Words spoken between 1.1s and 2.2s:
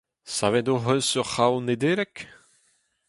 ur c'hraou Nedeleg?